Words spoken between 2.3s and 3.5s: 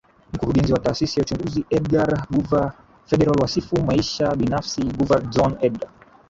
Guver Federal